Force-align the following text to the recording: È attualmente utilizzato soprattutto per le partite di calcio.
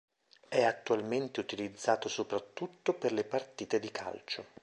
È 0.49 0.63
attualmente 0.63 1.39
utilizzato 1.39 2.09
soprattutto 2.09 2.93
per 2.95 3.13
le 3.13 3.23
partite 3.23 3.79
di 3.79 3.91
calcio. 3.91 4.47